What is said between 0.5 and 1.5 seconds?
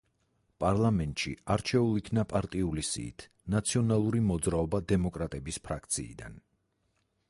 პარლამენტში